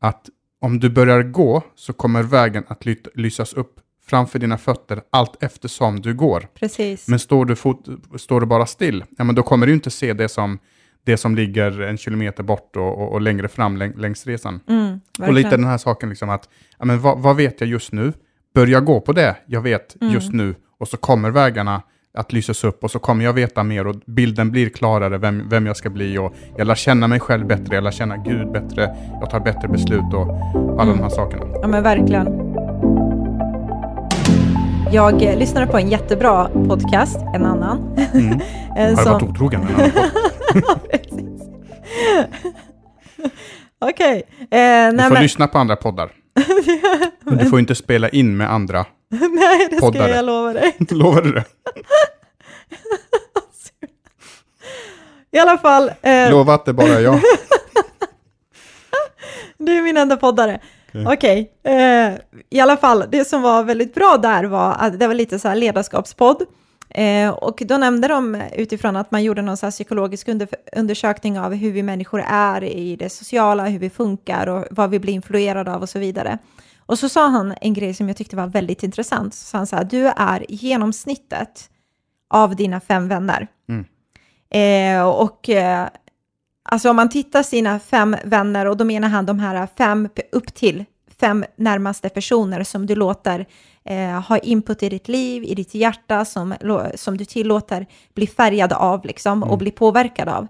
[0.00, 0.28] att
[0.60, 5.42] om du börjar gå så kommer vägen att ly, lysas upp framför dina fötter allt
[5.42, 6.48] eftersom du går.
[6.54, 7.08] Precis.
[7.08, 10.12] Men står du, fot, står du bara still, ja, men då kommer du inte se
[10.12, 10.58] det som,
[11.04, 14.60] det som ligger en kilometer bort och, och, och längre fram läng, längs resan.
[14.68, 17.92] Mm, Och lite den här saken, liksom att, ja, men vad, vad vet jag just
[17.92, 18.12] nu?
[18.54, 20.14] Börja gå på det jag vet Mm.
[20.14, 21.82] just nu och så kommer vägarna
[22.18, 25.66] att lysas upp och så kommer jag veta mer och bilden blir klarare vem, vem
[25.66, 28.96] jag ska bli och jag lär känna mig själv bättre, jag lär känna Gud bättre,
[29.20, 30.26] jag tar bättre beslut och
[30.80, 30.96] alla Mm.
[30.96, 31.42] de här sakerna.
[31.62, 32.26] Ja, men verkligen.
[34.92, 37.96] Jag eh, lyssnade på en jättebra podcast, en annan.
[38.14, 38.40] Mm.
[38.78, 40.10] Eh, Har som- varit otrogen med en annan podd?
[43.90, 44.22] Okej.
[44.40, 46.10] Eh, nej, Du får men, lyssna på andra poddar.
[47.20, 48.86] Men du får inte spela in med andra.
[49.08, 50.10] nej, det ska poddare.
[50.10, 50.76] jag lova dig.
[50.90, 51.44] Lovar du det?
[55.30, 55.90] I alla fall.
[56.02, 57.20] Eh, Lova att det bara är jag.
[59.58, 60.60] Du är min enda poddare.
[61.06, 62.12] Okej, eh,
[62.50, 65.48] i alla fall, det som var väldigt bra där var att det var lite så
[65.48, 66.42] här ledarskapspodd.
[66.88, 71.54] Eh, och då nämnde de utifrån att man gjorde någon så psykologisk under, undersökning av
[71.54, 75.74] hur vi människor är i det sociala, hur vi funkar och vad vi blir influerade
[75.74, 76.38] av och så vidare.
[76.86, 79.34] Och så sa han en grej som jag tyckte var väldigt intressant.
[79.34, 81.70] Så sa han här, du är genomsnittet
[82.30, 83.48] av dina fem vänner.
[84.54, 85.88] Eh, och eh,
[86.62, 90.54] alltså om man tittar sina fem vänner, och då menar han de här fem upp
[90.54, 90.84] till
[91.20, 93.46] fem närmaste personer som du låter
[93.84, 96.54] eh, ha input i ditt liv, i ditt hjärta, som,
[96.94, 100.46] som du tillåter bli färgad av liksom, och bli påverkad av.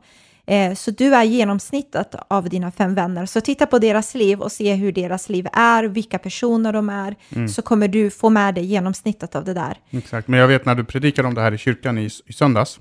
[0.46, 3.26] Eh, så du är genomsnittet av dina fem vänner.
[3.26, 7.16] Så titta på deras liv och se hur deras liv är, vilka personer de är,
[7.48, 9.76] så kommer du få med dig genomsnittet av det där.
[9.90, 12.78] Exakt, men jag vet när du predikade om det här i kyrkan i, i söndags,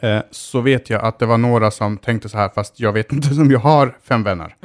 [0.00, 3.12] eh, så vet jag att det var några som tänkte så här, fast jag vet
[3.12, 4.56] inte om jag har fem vänner.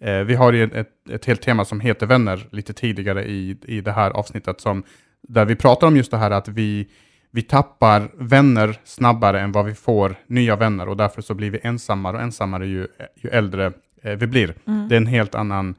[0.00, 3.80] Eh, vi har ju ett, ett, helt tema som heter vänner lite tidigare i, i
[3.80, 4.82] det här avsnittet, som,
[5.22, 6.88] där vi pratar om just det här att vi,
[7.30, 11.60] vi tappar vänner snabbare än vad vi får nya vänner och därför så blir vi
[11.62, 14.54] ensammare och ensammare ju, ju äldre eh, vi blir.
[14.88, 15.74] Det är en helt annan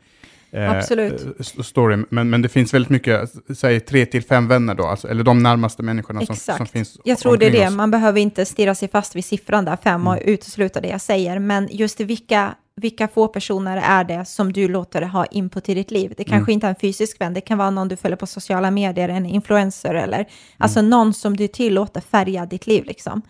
[0.54, 1.40] Absolut.
[1.40, 5.08] eh, story, men, men det finns väldigt mycket, säg tre till fem vänner då, alltså,
[5.08, 7.74] eller de närmaste människorna som, som finns Jag tror det är det, oss.
[7.74, 11.40] man behöver inte stirra sig fast vid siffran där, fem, och utesluta det jag säger,
[11.40, 15.92] men just vilka, vilka få personer är det som du låter ha input i ditt
[15.92, 16.14] liv?
[16.18, 18.72] Det kanske inte är en fysisk vän, det kan vara någon du följer på sociala
[18.72, 20.26] medier, en influencer eller
[20.58, 23.22] alltså någon som du tillåter färga ditt liv liksom.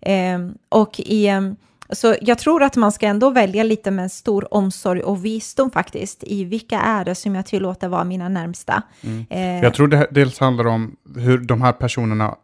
[0.00, 1.56] Ehm, och i, ehm,
[1.90, 6.24] så jag tror att man ska ändå välja lite med stor omsorg och visdom faktiskt,
[6.24, 8.82] i vilka är det som jag tillåter vara mina närmsta.
[9.30, 12.36] Eh, Jag tror det dels handlar om hur de här personerna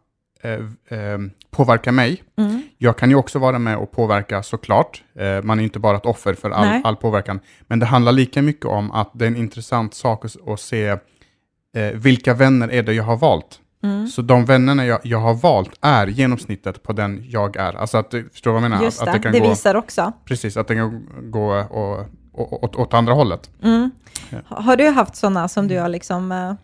[0.42, 0.52] eh,
[0.98, 1.18] eh,
[1.50, 2.22] påverkar mig.
[2.38, 5.02] mm, Jag kan ju också vara med och påverka såklart.
[5.18, 7.40] Eh, man är inte bara ett offer för all, all påverkan.
[7.66, 10.87] Men det handlar lika mycket om att det är en intressant sak att, att se
[10.87, 10.98] eh,
[11.94, 13.59] vilka vänner är det jag har valt.
[13.83, 14.07] Mm.
[14.07, 17.73] Så de vännerna jag, jag har valt är genomsnittet på den jag är.
[17.73, 18.85] Alltså att, du förstår vad jag menar?
[18.85, 20.12] Just det, att det det, kan gå, visar också.
[20.25, 23.51] Precis, att det kan gå och, och, och, åt andra hållet.
[23.62, 23.90] Mm.
[24.45, 26.55] Har du haft sådana som du har liksom eh,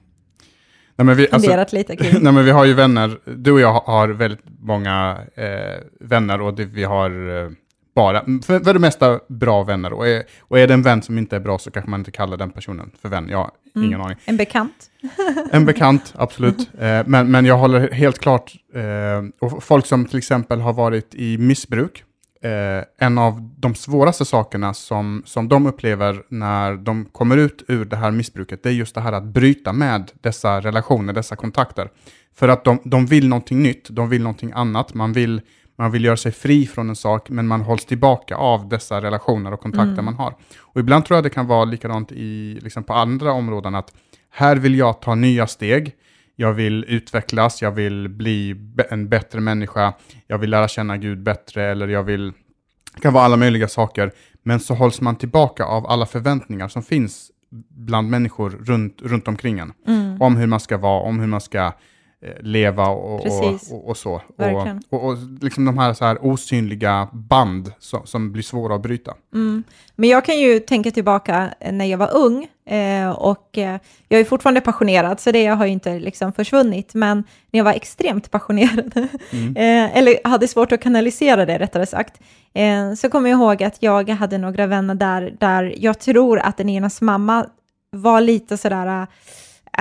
[0.99, 2.19] Nej, men vi, alltså, funderat lite kring?
[2.23, 6.55] Nej, men vi har ju vänner, du och jag har väldigt många eh, vänner och
[6.55, 7.51] det, vi har eh,
[7.99, 9.93] bara, för, för det mesta bra vänner.
[9.93, 12.11] Och är, och är det en vän som inte är bra så kanske man inte
[12.11, 13.29] kallar den personen för vän.
[13.31, 14.17] Jag har ingen aning.
[14.25, 14.91] En bekant?
[15.53, 16.71] En bekant, absolut.
[16.81, 21.15] Eh, men, men jag håller helt klart, eh, och folk som till exempel har varit
[21.15, 22.05] i missbruk,
[22.43, 27.85] eh, en av de svåraste sakerna som, som de upplever när de kommer ut ur
[27.85, 31.91] det här missbruket, det är just det här att bryta med dessa relationer, dessa kontakter.
[32.35, 35.41] För att de, de vill någonting nytt, de vill någonting annat, man vill,
[35.79, 39.53] man vill göra sig fri från en sak, men man hålls tillbaka av dessa relationer
[39.53, 40.35] och kontakter man har.
[40.61, 43.93] Och ibland tror jag det kan vara likadant i, liksom på andra områden, att
[44.31, 45.93] här vill jag ta nya steg,
[46.37, 48.57] jag vill utvecklas, jag vill bli
[48.91, 49.93] en bättre människa,
[50.27, 52.33] jag vill lära känna Gud bättre, eller jag vill,
[52.95, 54.13] det kan vara alla möjliga saker,
[54.43, 57.31] men så hålls man tillbaka av alla förväntningar som finns
[57.69, 59.73] bland människor runt, runt omkring en.
[59.87, 60.23] Mm.
[60.23, 61.73] Om hur man ska vara, om hur man ska
[62.41, 63.73] leva och, Precis.
[63.73, 64.23] och, och, och så.
[64.37, 64.83] Verkligen.
[64.91, 68.83] Och, och, och liksom de här, så här osynliga band som, som blir svåra att
[68.83, 69.15] bryta.
[69.35, 69.65] Mm.
[69.97, 74.25] Men jag kan ju tänka tillbaka när jag var ung eh, och eh, jag är
[74.25, 76.95] fortfarande passionerad så det har ju inte liksom försvunnit.
[76.95, 78.97] Men när jag var extremt passionerad,
[79.57, 82.21] eh, eller hade svårt att kanalisera det rättare sagt,
[82.55, 86.57] eh, så kommer jag ihåg att jag hade några vänner där, där jag tror att
[86.57, 87.47] den enas mamma
[87.91, 89.07] var lite sådär,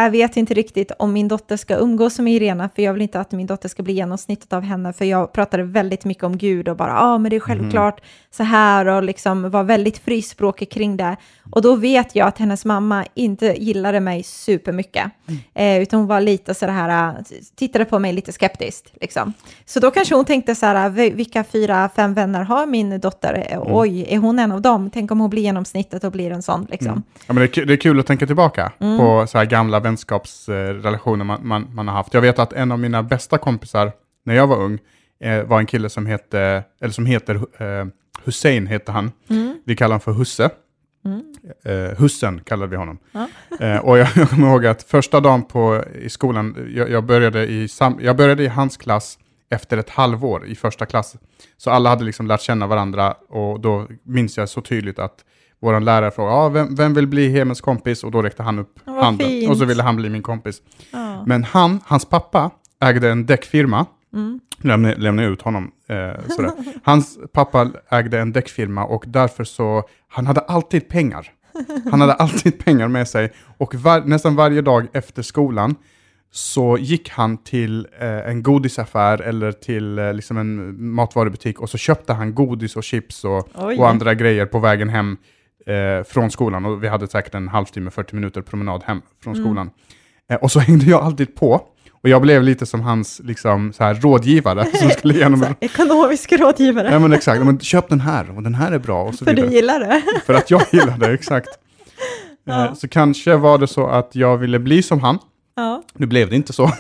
[0.03, 3.19] jag vet inte riktigt om min dotter ska umgås med Irena, för jag vill inte
[3.19, 6.67] att min dotter ska bli genomsnittet av henne, för jag pratade väldigt mycket om Gud
[6.69, 10.71] och bara, ja, ah, men det är självklart så här och liksom var väldigt frispråkig
[10.71, 11.15] kring det.
[11.51, 15.12] Och då vet jag att hennes mamma inte gillade mig supermycket,
[15.53, 17.15] eh, utan hon var lite så här,
[17.55, 19.33] tittade på mig lite skeptiskt, liksom.
[19.65, 23.45] Så då kanske hon tänkte så här, "Vi- vilka fyra, fem vänner har min dotter?
[23.49, 24.89] Eh, Oj, är hon en av dem?
[24.93, 27.03] Tänk om hon blir genomsnittet och blir en sån, liksom.
[27.27, 31.26] Ja, men det, är, det är kul att tänka tillbaka på så här gamla vänskapsrelationer
[31.26, 32.13] man, man, man har haft.
[32.13, 33.91] Jag vet att en av mina bästa kompisar
[34.26, 34.80] när jag var ung
[35.19, 37.88] eh, var en kille som, hette, eller som heter eh,
[38.26, 39.12] Hussein, heter han.
[39.65, 40.50] Vi kallar honom för Husse.
[41.65, 42.97] Eh, Hussen kallade vi honom.
[43.60, 47.47] Eh, och jag, jag kommer ihåg att första dagen på, i skolan, jag, jag, började
[47.47, 49.19] i sam, jag började i hans klass
[49.50, 51.15] efter ett halvår i första klass.
[51.58, 55.26] Så alla hade liksom lärt känna varandra och då minns jag så tydligt att
[55.60, 58.80] vår lärare frågade ah, vem, vem vill bli Hemens kompis och då räckte han upp
[58.86, 59.50] Vad handen fint.
[59.50, 60.62] och så ville han bli min kompis.
[60.91, 61.24] Ja.
[61.26, 63.86] Men han, hans pappa ägde en däckfirma.
[64.13, 64.39] Mm.
[64.62, 65.72] Lämna, lämna ut honom.
[65.89, 66.52] Eh, sådär.
[66.84, 71.32] Hans pappa ägde en däckfirma och därför så, han hade alltid pengar.
[71.91, 75.76] Han hade alltid pengar med sig och var, nästan varje dag efter skolan
[76.32, 81.78] så gick han till eh, en godisaffär eller till eh, liksom en matvarubutik och så
[81.78, 85.17] köpte han godis och chips och, och andra grejer på vägen hem
[85.67, 86.65] eh, från skolan.
[86.65, 89.45] Och vi hade säkert en halvtimme, 40 minuter promenad hem från Mm.
[89.45, 89.69] skolan.
[90.32, 91.62] Eh, och så hängde jag alltid på.
[92.03, 95.45] Och jag blev lite som hans liksom, så här, rådgivare som skulle igenom...
[95.60, 96.89] Ekonomisk rådgivare.
[96.91, 99.32] Ja men exakt, men köp den här och den här är bra och så för
[99.34, 99.49] vidare.
[99.49, 100.01] du gillar det.
[100.25, 101.49] För att jag gillar det, exakt.
[102.43, 102.65] Ja.
[102.65, 105.19] Eh, Så kanske var det så att jag ville bli som han.
[105.56, 105.84] Ja.
[105.93, 106.71] Nu blev det inte så.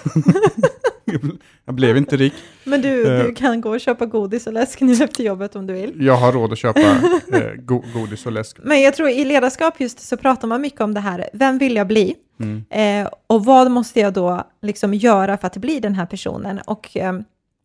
[1.65, 2.33] jag blev inte rik.
[2.63, 3.25] Men du, Eh.
[3.25, 5.93] du kan gå och köpa godis och läsk nu efter jobbet om du vill.
[6.05, 6.79] Jag har råd att köpa
[7.33, 8.57] eh, go godis och läsk.
[8.63, 11.75] Men jag tror i ledarskap just så pratar man mycket om det här, vem vill
[11.75, 12.15] jag bli?
[12.39, 12.65] Mm.
[13.05, 16.59] Eh, och vad måste jag då liksom göra för att bli den här personen?
[16.65, 17.13] Och eh,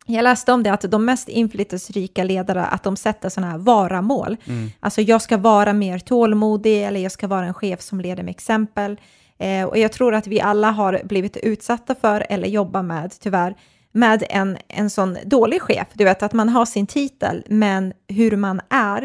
[0.06, 4.36] jag läste om det att de mest inflytelserika ledare, att de sätter sådana här vara-mål.
[4.44, 4.70] Mm.
[4.80, 8.30] Alltså jag ska vara mer tålmodig eller jag ska vara en chef som leder med
[8.30, 8.96] exempel.
[9.42, 13.54] Eh, och jag tror att vi alla har blivit utsatta för eller jobbar med, tyvärr,
[13.92, 15.86] med en, en sån dålig chef.
[15.92, 19.02] Du vet att man har sin titel, men hur man är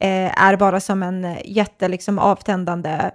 [0.00, 3.10] eh, är bara som en jätte liksom, avtändande,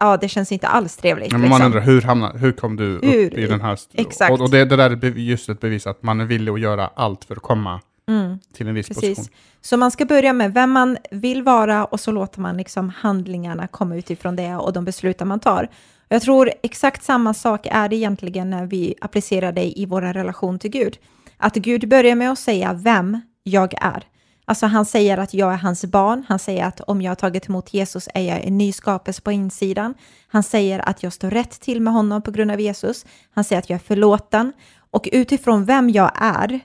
[0.00, 1.32] ja det känns inte alls trevligt.
[1.32, 1.66] Men man liksom.
[1.66, 3.38] undrar, hur, hamnar, hur kom du upp Hur?
[3.38, 3.78] i den här...
[3.94, 4.32] Exakt.
[4.32, 6.90] Och, och det, det där är just ett bevis att man är villig att göra
[6.94, 8.38] allt för att komma Mm.
[8.52, 9.14] till en viss position.
[9.14, 9.30] Precis.
[9.60, 13.66] Så man ska börja med vem man vill vara och så låter man liksom handlingarna
[13.66, 15.68] komma utifrån det och de beslut man tar.
[16.08, 20.58] Jag tror exakt samma sak är det egentligen när vi applicerar det i vår relation
[20.58, 20.98] till Gud.
[21.36, 24.04] Att Gud börjar med att säga vem jag är.
[24.44, 26.24] Alltså han säger att jag är hans barn.
[26.28, 29.32] Han säger att om jag har tagit emot Jesus är jag en ny skapelse på
[29.32, 29.94] insidan.
[30.28, 33.06] Han säger att jag står rätt till med honom på grund av Jesus.
[33.30, 34.52] Han säger att jag är förlåten.
[34.90, 36.60] Och utifrån vem jag är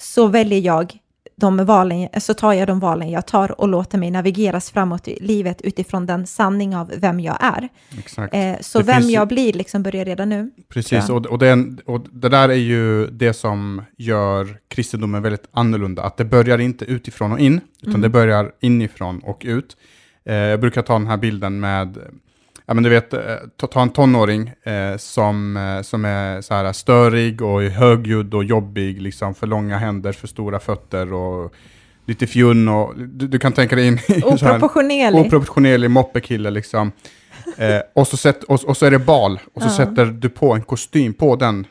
[0.00, 0.98] så väljer jag
[1.36, 5.18] de valen, så tar jag de valen jag tar och låter mig navigeras framåt i
[5.20, 7.68] livet utifrån den sanning av vem jag är.
[7.98, 8.34] Exakt.
[8.34, 10.50] Eh, så Det vem finns jag blir liksom börjar redan nu.
[10.68, 16.02] Precis, och, och, det, och det där är ju det som gör kristendomen väldigt annorlunda.
[16.02, 18.00] Att det börjar inte utifrån och in, utan Mm.
[18.00, 19.76] det börjar inifrån och ut.
[20.24, 21.98] Eh, jag brukar ta den här bilden med,
[22.68, 23.20] ja men du vet, eh,
[23.72, 29.02] ta, en tonåring eh, som, eh, som är så här störig och högljudd och jobbig,
[29.02, 31.52] liksom för långa händer, för stora fötter och
[32.06, 35.20] lite fjunn och du, du kan tänka dig in i Oproportionerlig.
[35.26, 36.92] oproportionerlig moppekille liksom.
[37.56, 39.72] Eh, och, så sätt, och, och så är det bal, och så Ja.
[39.86, 41.66] sätter du på en kostym på den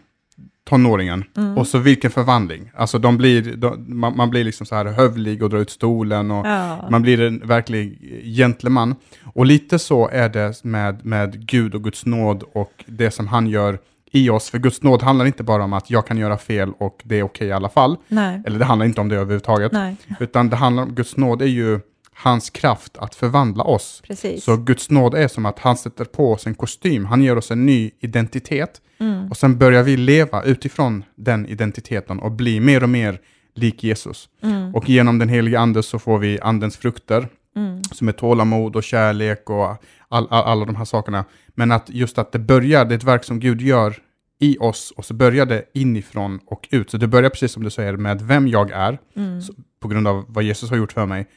[0.68, 1.24] tonåringen.
[1.38, 1.58] Mm.
[1.58, 2.72] Och så vilken förvandling.
[2.76, 6.32] Alltså de blir, de, man, man blir liksom så här hövlig och drar ut stolen
[6.32, 6.88] och ja.
[6.90, 8.00] man blir en verklig
[8.38, 8.96] gentleman.
[9.24, 13.48] Och lite så är det med, med Gud och Guds nåd och det som han
[13.48, 13.80] gör
[14.12, 14.50] i oss.
[14.50, 17.24] För Guds nåd handlar inte bara om att jag kan göra fel och det är
[17.24, 17.98] okej i alla fall.
[18.08, 19.72] Nej, Eller det handlar inte om det överhuvudtaget.
[19.72, 21.80] nej, Utan det handlar om Guds nåd är ju
[22.24, 24.02] hans kraft att förvandla oss.
[24.08, 24.44] precis.
[24.44, 27.52] Så Guds nåd är som att han sätter på oss en kostym, han ger oss
[27.52, 29.30] en ny identitet Mm.
[29.30, 33.20] och sen börjar vi leva utifrån den identiteten och bli mer och mer
[33.56, 34.30] lik Jesus.
[34.44, 34.76] Mm.
[34.76, 37.84] Och genom den heliga ande så får vi andens frukter Mm.
[37.84, 39.66] som är tålamod och kärlek och
[40.10, 41.26] all, all, alla de här sakerna.
[41.56, 43.96] Men att just att det börjar, det är ett verk som Gud gör
[44.40, 46.90] i oss och så börjar det inifrån och ut.
[46.92, 49.42] Så det börjar precis som du säger med vem jag är Mm.
[49.42, 51.28] så, på grund av vad Jesus har gjort för mig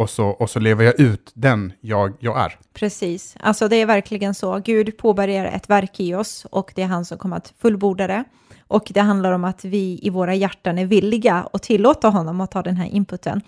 [0.00, 2.58] och så, och så lever jag ut den jag, jag är.
[2.74, 4.58] Precis, alltså det är verkligen så.
[4.58, 8.24] Gud påbörjar ett verk i oss och det är han som kommer att fullborda det.
[8.66, 12.50] Och det handlar om att vi i våra hjärtan är villiga och tillåta honom att
[12.50, 13.40] ta den här inputen.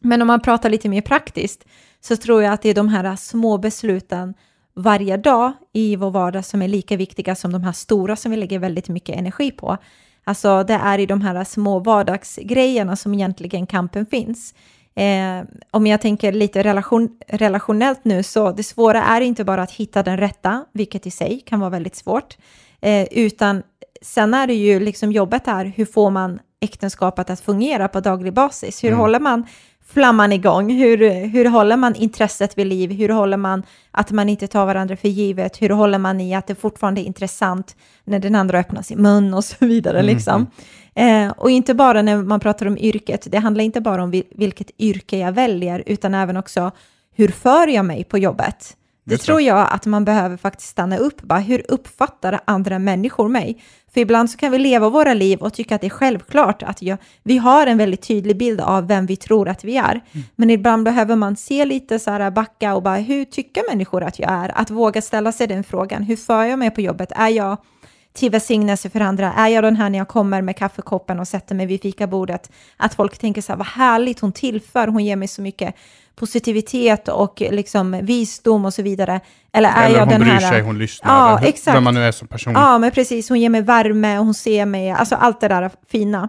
[0.00, 1.64] Men om man pratar lite mer praktiskt
[2.00, 4.34] så tror jag att det är de här små besluten
[4.76, 8.36] varje dag i vår vardag som är lika viktiga som de här stora som vi
[8.36, 9.76] lägger väldigt mycket energi på.
[10.24, 14.54] Alltså det är i de här små vardagsgrejerna som egentligen kampen finns.
[15.00, 19.70] Eh, om jag tänker lite relation, relationellt nu, så det svåra är inte bara att
[19.72, 22.36] hitta den rätta, vilket i sig kan vara väldigt svårt,
[22.80, 23.62] eh, utan
[24.02, 28.32] sen är det ju liksom jobbet här, hur får man äktenskapet att fungera på daglig
[28.32, 28.84] basis?
[28.84, 29.00] Hur Mm.
[29.00, 29.46] håller man
[29.92, 30.70] flamman igång?
[30.70, 32.92] Hur, hur håller man intresset vid liv?
[32.92, 35.62] Hur håller man att man inte tar varandra för givet?
[35.62, 39.34] Hur håller man i att det fortfarande är intressant när den andra öppnar sin mun
[39.34, 39.98] och så vidare?
[39.98, 40.14] Mm.
[40.14, 40.46] Liksom.
[40.94, 44.32] Eh, och inte bara när man pratar om yrket, det handlar inte bara om vil-
[44.34, 46.70] vilket yrke jag väljer, utan även också
[47.14, 48.76] hur för jag mig på jobbet?
[49.04, 51.22] Det Just tror jag att man behöver faktiskt stanna upp.
[51.22, 53.62] Bara, hur uppfattar andra människor mig?
[53.94, 56.82] För ibland så kan vi leva våra liv och tycka att det är självklart att
[56.82, 60.00] jag, vi har en väldigt tydlig bild av vem vi tror att vi är.
[60.36, 64.18] Men ibland behöver man se lite så här backa och bara, hur tycker människor att
[64.18, 64.58] jag är?
[64.58, 67.12] Att våga ställa sig den frågan, hur för jag mig på jobbet?
[67.16, 67.56] Är jag
[68.12, 69.32] till välsignelse för andra?
[69.32, 72.50] Är jag den här när jag kommer med kaffekoppen och sätter mig vid fikabordet?
[72.76, 75.74] Att folk tänker så här, vad härligt hon tillför, hon ger mig så mycket
[76.16, 79.20] positivitet och liksom visdom och så vidare.
[79.52, 80.50] Eller är Eller jag hon den bryr här...
[80.50, 81.12] sig, hon lyssnar.
[81.14, 81.76] Ja, eller hur- exakt.
[81.76, 82.52] Vem man nu är som person.
[82.52, 83.28] Ja, men precis.
[83.28, 84.90] Hon ger mig värme hon ser mig.
[84.90, 86.28] Alltså allt det där fina.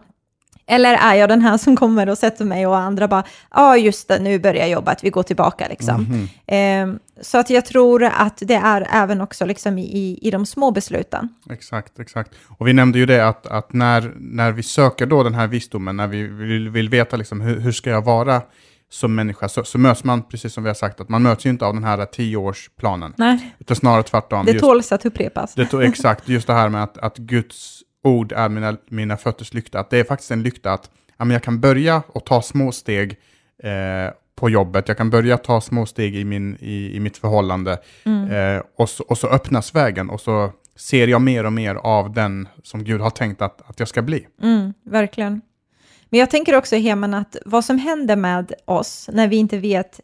[0.72, 4.08] Eller är jag den här som kommer och sätter mig och andra bara, ja just
[4.08, 6.28] det, nu börjar jobbet, vi går tillbaka liksom.
[6.48, 6.96] Mhm.
[6.96, 10.72] Eh, så att jag tror att det är även också liksom i, i de små
[10.72, 11.30] besluten.
[11.50, 12.32] Exakt, exakt.
[12.58, 15.98] Och vi nämnde ju det att, att när, när vi söker då den här visdomen,
[15.98, 18.42] när vi vill, vill veta liksom hur, hur ska jag vara
[18.90, 21.50] som människa, så, så möts man, precis som vi har sagt, att man möts ju
[21.50, 24.46] inte av den här tioårsplanen, Nej, utan snarare tvärtom.
[24.46, 25.54] det Just- tåls att upprepas.
[25.54, 29.80] Det exakt just det här med att, att Guds ord är mina, mina fötters lykta.
[29.80, 32.72] Att det är faktiskt en lykta att ja, men jag kan börja och ta små
[32.72, 33.12] steg
[33.64, 34.88] eh, på jobbet.
[34.88, 37.72] Jag kan börja ta små steg i, min, i, i mitt förhållande.
[38.06, 42.14] Eh, och, så, och så öppnas vägen och så ser jag mer och mer av
[42.14, 44.28] den som Gud har tänkt att, att jag ska bli.
[44.42, 45.42] Mm, verkligen.
[46.10, 50.00] Men jag tänker också, Heman, att vad som händer med oss när vi inte vet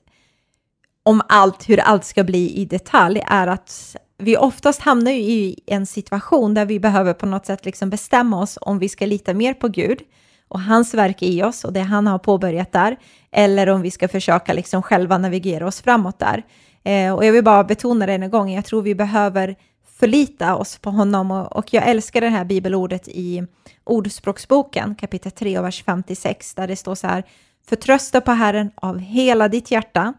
[1.03, 5.59] om allt, hur allt ska bli i detalj, är att vi oftast hamnar ju i
[5.65, 9.33] en situation där vi behöver på något sätt liksom bestämma oss om vi ska lita
[9.33, 9.99] mer på Gud
[10.47, 12.97] och hans verk i oss och det han har påbörjat där,
[13.31, 16.43] eller om vi ska försöka liksom själva navigera oss framåt där.
[16.83, 19.55] Eh, och jag vill bara betona det en gång, jag tror vi behöver
[19.99, 23.43] förlita oss på honom och, och jag älskar det här bibelordet i
[23.83, 27.23] Ordspråksboken kapitel 3 och vers 56 där det står så här
[27.69, 30.13] Förtrösta på Herren av hela ditt hjärta,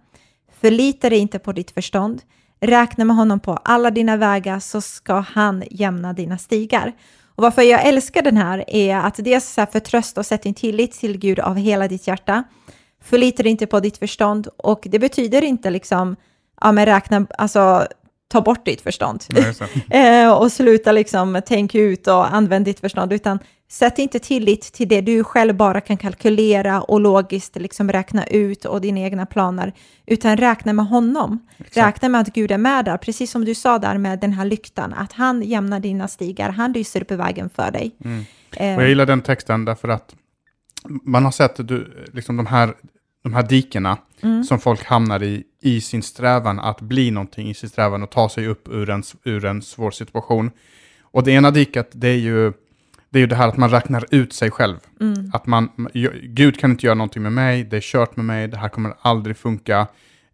[0.61, 2.22] förlita dig inte på ditt förstånd,
[2.61, 6.92] räkna med honom på alla dina vägar så ska han jämna dina stigar.
[7.35, 10.55] Och varför jag älskar den här är att dels så här förtrösta och sätta din
[10.55, 12.44] tillit till Gud av hela ditt hjärta,
[13.03, 16.16] förlita dig inte på ditt förstånd och det betyder inte liksom,
[16.61, 17.87] ja men räkna, alltså
[18.29, 19.25] ta bort ditt förstånd.
[19.29, 19.61] Det.
[19.97, 23.38] Eh, och sluta liksom tänka ut och använd ditt förstånd, utan
[23.70, 28.64] sätt inte tillit till det du själv bara kan kalkylera och logiskt liksom räkna ut
[28.64, 29.72] och dina egna planer,
[30.07, 31.38] utan räkna med honom.
[31.72, 34.44] Räkna med att Gud är med där, precis som du sa där med den här
[34.44, 37.92] lyktan, att han jämnar dina stigar, han lyser upp i vägen för dig.
[38.57, 40.14] Eh, Och jag gillar den texten därför att
[41.02, 42.74] man har sett du, liksom de, här,
[43.22, 43.98] de här dikena
[44.48, 48.28] som folk hamnar i, i sin strävan att bli någonting, i sin strävan att ta
[48.28, 50.50] sig upp ur en, ur en svår situation.
[51.02, 52.52] Och det ena diket, det är ju
[53.11, 54.77] det, är ju det här att man räknar ut sig själv.
[55.33, 55.68] Att man,
[56.23, 58.94] Gud kan inte göra någonting med mig, det är kört med mig, det här kommer
[59.01, 59.87] aldrig funka,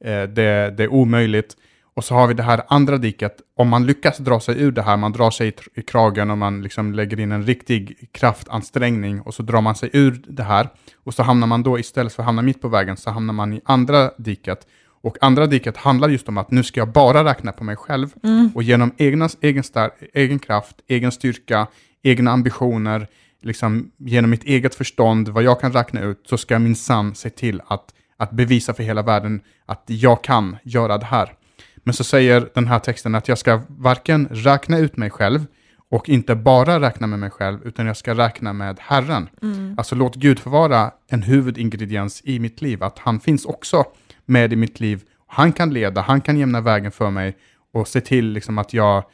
[0.05, 1.57] eh, det, det är omöjligt.
[1.97, 4.83] Och så har vi det här andra diket, om man lyckas dra sig ur det
[4.83, 9.21] här, man drar sig i, i kragen och man liksom lägger in en riktig kraftansträngning
[9.21, 10.69] och så drar man sig ur det här.
[11.05, 13.53] Och så hamnar man då, istället för att hamna mitt på vägen, så hamnar man
[13.53, 14.67] i andra diket.
[15.03, 18.09] Och andra diket handlar just om att nu ska jag bara räkna på mig själv
[18.55, 21.67] och genom egna, egen, star, egen kraft, egen styrka,
[22.05, 23.07] egna ambitioner,
[23.43, 27.31] liksom genom mitt eget förstånd, vad jag kan räkna ut, så ska jag minsann se
[27.31, 31.33] till att, att bevisa för hela världen att jag kan göra det här.
[31.77, 35.47] Men så säger den här texten att jag ska varken räkna ut mig själv
[35.91, 39.29] och inte bara räkna med mig själv, utan jag ska räkna med Herren.
[39.77, 43.85] Alltså låt Gud få vara en huvudingrediens i mitt liv, att han finns också
[44.25, 45.03] med i mitt liv.
[45.27, 47.37] Han kan leda, han kan jämna vägen för mig
[47.73, 49.05] och se till liksom att jag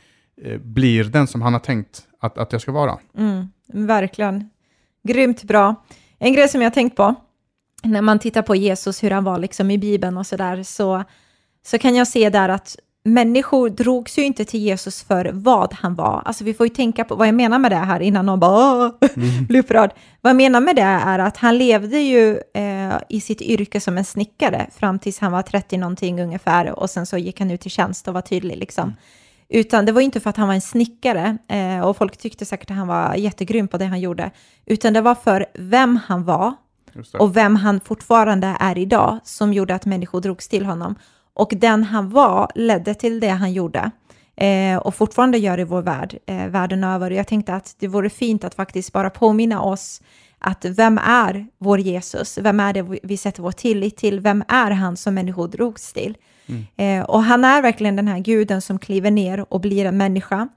[0.61, 2.99] blir den som han har tänkt att, att jag ska vara.
[3.19, 4.51] Mm, verkligen.
[5.03, 5.75] Grymt bra.
[6.19, 7.15] En grej som jag har tänkt på,
[7.83, 11.05] när man tittar på Jesus, hur han var liksom i Bibeln och sådär, så,
[11.67, 15.95] så kan jag se där att människor drogs ju inte till Jesus för vad han
[15.95, 16.23] var.
[16.25, 18.87] Alltså vi får ju tänka på vad jag menar med det här innan någon bara
[18.87, 19.09] "Åh",
[19.49, 19.91] blir upprörd.
[20.21, 23.99] Vad jag menar med det är att han levde ju eh, i sitt yrke som
[23.99, 27.61] en snickare fram tills han var 30 någonting ungefär och sen så gick han ut
[27.61, 28.95] till tjänst och var tydlig liksom.
[29.53, 32.71] Utan det var inte för att han var en snickare eh, och folk tyckte säkert
[32.71, 34.31] att han var jättegrym på det han gjorde,
[34.67, 36.55] utan det var för vem han var
[37.21, 40.95] och vem han fortfarande är idag som gjorde att människor drogs till honom.
[41.35, 43.91] Och den han var ledde till det han gjorde
[44.37, 47.11] eh, och fortfarande gör i vår värld, eh, världen över.
[47.11, 50.03] Jag tänkte att det vore fint att faktiskt bara påminna oss
[50.39, 52.39] att vem är vår Jesus?
[52.39, 54.21] Vem är det vi- vi sätter vår tillit till?
[54.21, 56.17] Vem är han som människor drogs till?
[56.51, 57.01] Mm.
[57.01, 60.49] Eh, och han är verkligen den här guden som kliver ner och blir en människa.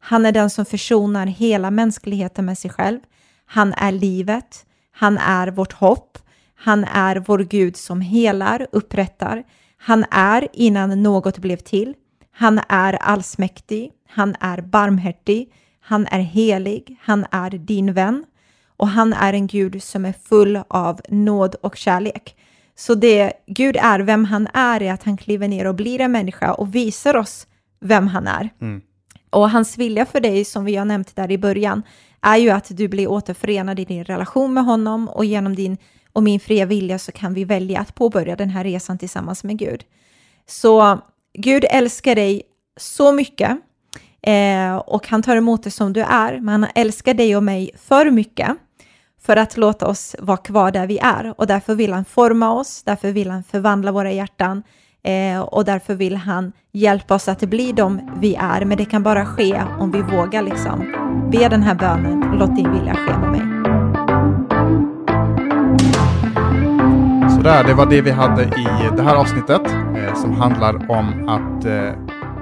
[0.00, 3.00] Han är den som försonar hela mänskligheten med sig själv.
[3.46, 4.66] Han är livet.
[4.92, 6.18] Han är vårt hopp.
[6.54, 9.42] Han är vår Gud som helar, upprättar.
[9.76, 11.94] Han är innan något blev till.
[12.32, 13.90] Han är allsmäktig.
[14.08, 15.52] Han är barmhärtig.
[15.80, 16.96] Han är helig.
[17.02, 18.24] Han är din vän.
[18.76, 22.36] Och han är en Gud som är full av nåd och kärlek.
[22.76, 26.12] Så det Gud är, vem han är, är att han kliver ner och blir en
[26.12, 27.46] människa och visar oss
[27.80, 28.50] vem han är.
[29.30, 31.82] Och hans vilja för dig, som vi har nämnt där i början,
[32.20, 35.76] är ju att du blir återförenad i din relation med honom och genom din
[36.12, 39.58] och min fria vilja så kan vi välja att påbörja den här resan tillsammans med
[39.58, 39.84] Gud.
[40.46, 40.98] Så
[41.38, 42.42] Gud älskar dig
[42.76, 43.50] så mycket
[44.22, 47.70] eh, och han tar emot dig som du är, men han älskar dig och mig
[47.76, 48.56] för mycket
[49.26, 52.82] för att låta oss vara kvar där vi är och därför vill han forma oss,
[52.82, 54.62] därför vill han förvandla våra hjärtan
[55.04, 59.02] eh, och därför vill han hjälpa oss att bli de vi är, men det kan
[59.02, 60.80] bara ske om vi vågar liksom
[61.32, 63.40] be den här bönen, låt din vilja ske med mig.
[67.30, 69.62] Sådär, det var det vi hade i det här avsnittet
[69.96, 71.92] eh, som handlar om att eh,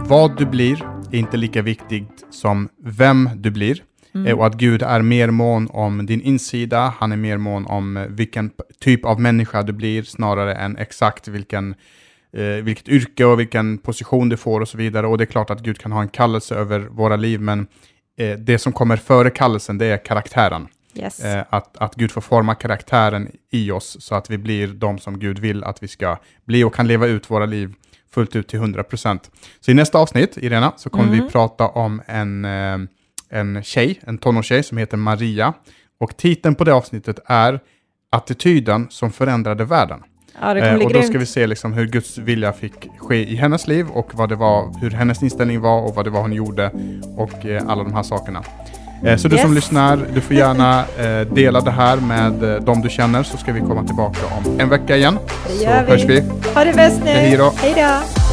[0.08, 3.82] vad du blir är inte lika viktigt som vem du blir.
[4.14, 4.26] Mm.
[4.26, 7.96] Eh, och att Gud är mer mån om din insida, han är mer mån om
[7.96, 8.50] eh, vilken
[8.80, 11.74] typ av människa du blir snarare än exakt vilken,
[12.32, 15.06] eh, vilket yrke och vilken position du får och så vidare.
[15.06, 17.66] Och det är klart att Gud kan ha en kallelse över våra liv, men
[18.18, 20.68] eh, det som kommer före kallelsen, det är karaktären.
[20.94, 21.24] Yes.
[21.24, 25.18] Eh, att, att Gud får forma karaktären i oss så att vi blir de som
[25.18, 27.74] Gud vill att vi ska bli och kan leva ut våra liv
[28.10, 29.18] fullt ut till 100%.
[29.60, 31.24] Så i nästa avsnitt, Irena, så kommer mm.
[31.24, 32.78] vi prata om en, eh,
[33.30, 35.52] en tjej, en tonårstjej som heter Maria.
[36.00, 37.60] Och titeln på det avsnittet är
[38.12, 40.02] Attityden som förändrade världen.
[40.40, 43.68] Ja, eh, och då ska vi se liksom hur Guds vilja fick ske i hennes
[43.68, 46.70] liv och vad det var, hur hennes inställning var och vad det var hon gjorde
[47.16, 48.44] och eh, alla de här sakerna.
[49.04, 49.42] Eh, så du yes.
[49.42, 53.36] som lyssnar, du får gärna eh, dela det här med eh, de du känner så
[53.36, 55.18] ska vi komma tillbaka om en vecka igen.
[55.48, 55.90] Det gör så vi.
[55.90, 56.22] hörs vi.
[56.54, 57.10] Ha det bäst nu.
[57.10, 58.29] Hej då.